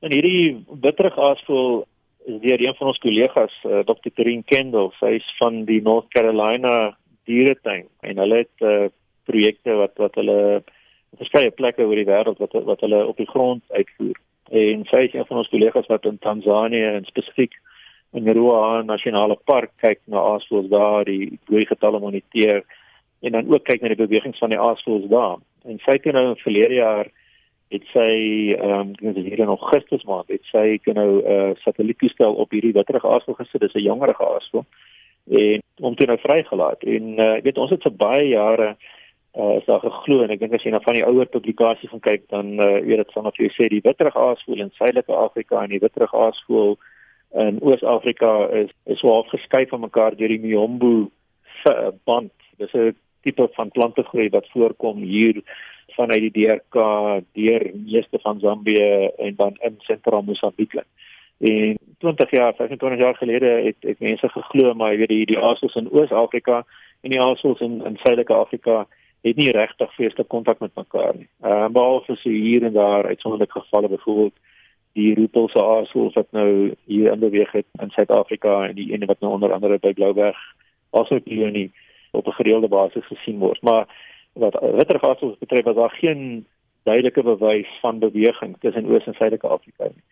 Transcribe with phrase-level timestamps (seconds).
[0.00, 1.86] En hierdie bitterige aasvoël
[2.28, 4.12] is deur een van ons kollegas, uh, Dr.
[4.14, 6.74] Karin Kendall, sy is van die North Carolina
[7.26, 8.86] dieretuin en hulle het uh,
[9.28, 10.38] projekte wat wat hulle
[11.18, 14.20] verskeie plekke oor die wêreld wat wat hulle op die grond uitvoer.
[14.48, 17.58] En sy is een van ons kollegas wat in Tansanië en spesifiek
[18.16, 22.62] in Ruaha Nasionale Park kyk na aasvoëls daar, die groei getalle moniteer
[23.20, 25.40] en dan ook kyk na die bewegings van die aasvoëls daar.
[25.66, 27.10] En sy het nou in verlede jaar
[27.68, 28.12] het sy
[28.56, 32.34] ehm um, dit is hier in Augustus maand het sy kan nou 'n uh, satelliettoestel
[32.34, 34.64] op hierdie witterige aasvoël gesit, dis 'n jongerige aasvoël
[35.28, 36.82] en om toe nou vrygelaat.
[36.82, 38.76] En uh, ek weet ons het vir baie jare
[39.36, 42.00] uh, is daar geglo en ek dink as jy na van die ouer publikasies gaan
[42.00, 45.62] kyk dan uh, weet dit van of jy sê die witterige aasvoël in Suidelike Afrika
[45.62, 46.78] en die witterige aasvoël
[47.36, 51.10] in Oos-Afrika is is wel geskei van mekaar deur die Miombo
[52.08, 52.32] band.
[52.56, 55.42] Dis 'n tipe van plantegroei wat voorkom hier
[55.98, 56.76] vanuit die DRK
[57.32, 60.74] deur meeste van Zambië en dan in sentraal Mosambiek.
[61.38, 65.38] En 20 jaar, 25 jaar gelede het het mense geglo maar jy weet die die
[65.38, 66.64] aasels in Oos-Afrika
[67.02, 68.86] en die aasels in in Suidelike Afrika
[69.26, 71.28] het nie regtig feeste kontak met mekaar nie.
[71.42, 74.36] Ehm uh, behalwe so hier en daar uitsonderlike gevalle byvoorbeeld
[74.92, 79.20] die Rupelse aasvoël wat nou hier in beweeg het in Suid-Afrika en die ene wat
[79.20, 80.38] nou onder andere by Blouberg
[80.90, 81.70] asook kolonie
[82.10, 83.62] op 'n gereelde basis gesien word.
[83.62, 83.86] Maar
[84.38, 86.46] wat witter aasvoëls betref, was daar geen
[86.88, 90.04] duidelike bewys van beweging tussen Oos en Suidelike Afrika nie.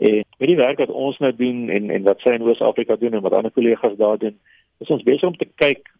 [0.00, 3.16] En met die werk wat ons nou doen en en wat sy in Oos-Afrika doen
[3.18, 4.36] en wat ander kollegas daar doen,
[4.80, 5.90] is ons besig om te kyk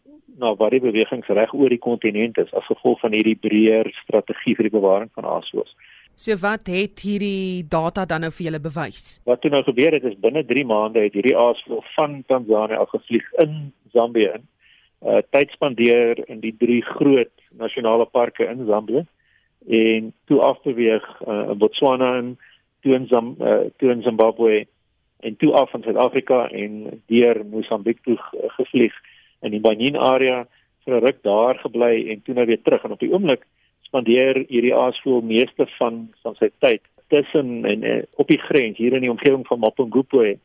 [0.41, 4.55] na waar die bewegings reg oor die kontinent is as gevolg van hierdie breër strategie
[4.57, 5.75] vir die bewaring van aasvoëls.
[6.15, 9.19] So wat het hierdie data dan nou vir julle bewys?
[9.25, 12.89] Wat toe nou gebeur het is binne 3 maande het hierdie aasvoël van Tanzanië af
[12.95, 14.49] gevlieg in Zambië in.
[15.01, 19.05] Uh tyd spandeer in die drie groot nasionale parke in Zambië
[19.67, 22.37] en toe afbeweeg uh, in Botswana en
[22.81, 24.65] toe in Zam uh, toe in Zimbabwe
[25.19, 28.17] en toe af in Suid-Afrika en deur Mosambiek toe
[28.57, 28.93] gevlieg
[29.41, 30.47] in die Benin area
[30.85, 32.83] vir 'n ruk daar gebly en toe nou weer terug.
[32.83, 33.45] En op die oomblik
[33.81, 38.93] spandeer hierdie aasvoël meeste van van sy tyd tussen en, en op die grens hier
[38.93, 40.37] in die omgewing van Mapungubwe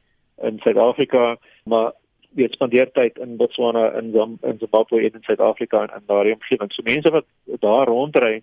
[0.42, 1.92] in Suid-Afrika, maar
[2.36, 6.34] weet spandeer tyd in Botswana in Zam, in Zimbabwe en in Suid-Afrika en in daardie
[6.36, 6.72] omgewing.
[6.72, 7.26] So mense wat
[7.64, 8.42] daar rondry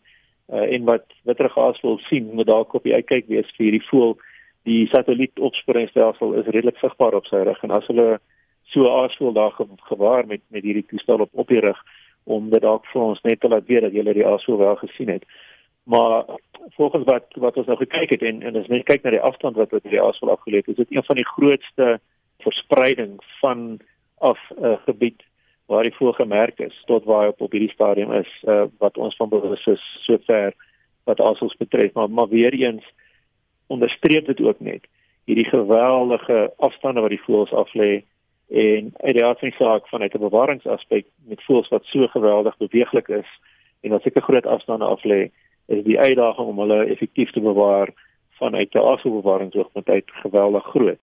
[0.49, 4.17] uh, en wat witterige aasvoël sien, moet dalk op die uitkyk wees vir hierdie voël.
[4.69, 8.07] Die satellietopsporingsstelsel is redelik sigbaar op sy rug en as hulle
[8.73, 9.55] so aasvoël daar
[9.89, 11.79] gewaar met met hierdie toestel op op die rug
[12.23, 15.09] om dit dalk vir ons net te laat weet dat julle die aasvoël wel gesien
[15.09, 15.25] het.
[15.83, 16.25] Maar
[16.77, 19.59] volgens wat wat ons nou gekyk het en en as mens kyk na die afstand
[19.59, 21.99] wat wat die aasvoël afgeleef het, is dit een van die grootste
[22.43, 23.79] verspreiding van
[24.17, 25.23] af 'n uh, gebied
[25.65, 28.97] waar die voël gemerk is tot waar hy op, op hierdie stadium is uh, wat
[28.97, 30.53] ons van bewus is sover
[31.03, 31.93] wat aasvoëls betref.
[31.93, 32.85] Maar maar weer eens
[33.67, 34.87] onderstreep dit ook net
[35.25, 38.03] hierdie geweldige afstande wat die voëls aflê
[38.53, 42.57] en uit die aard van die saak vanuit 'n bewaringsaspek met voëls wat so geweldig
[42.57, 43.29] beweeglik is
[43.81, 45.31] en wat seker groot afstande af lê
[45.65, 47.89] is die uitdaging om hulle effektief te bewaar
[48.29, 51.01] vanuit 'n afvoerbewaringsoogpunt uit geweldig groot